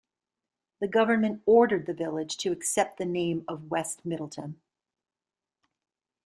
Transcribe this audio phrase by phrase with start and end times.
[0.79, 4.59] The government ordered the village to accept the name of West Middletown.